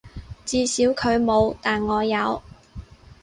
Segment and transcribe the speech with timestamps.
[0.47, 2.41] 至少佢冇，但我有